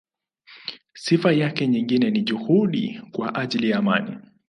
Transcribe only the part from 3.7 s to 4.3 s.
amani.